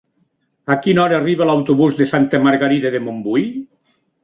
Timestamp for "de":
2.01-2.09, 2.99-3.05